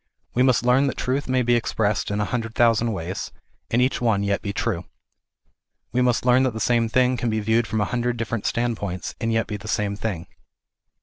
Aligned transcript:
We 0.33 0.41
must 0.41 0.65
learn 0.65 0.87
that 0.87 0.97
truth 0.97 1.29
may 1.29 1.43
be 1.43 1.53
expressed 1.53 2.09
in 2.09 2.19
a 2.19 2.25
hundred 2.25 2.55
thousand 2.55 2.91
ways, 2.91 3.31
and 3.69 3.83
each 3.83 4.01
one 4.01 4.23
yet 4.23 4.41
be 4.41 4.51
true. 4.51 4.85
We 5.91 6.01
must 6.01 6.25
learn 6.25 6.41
that 6.41 6.55
the 6.55 6.59
same 6.59 6.89
thing 6.89 7.17
can 7.17 7.29
be 7.29 7.39
viewed 7.39 7.67
from 7.67 7.81
a 7.81 7.85
hundred 7.85 8.17
different 8.17 8.47
standpoints, 8.47 9.13
and 9.21 9.31
yet 9.31 9.45
be 9.45 9.57
the 9.57 9.67
same 9.67 9.95
thing. 9.95 10.25